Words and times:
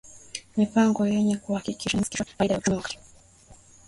Mipango 0.57 1.05
yenye 1.07 1.37
kuhakikisha 1.37 1.95
inafikisha 1.97 2.25
faida 2.25 2.55
za 2.55 2.61
kiuchumi 2.61 2.77
wa 2.79 2.81
kati 2.83 2.99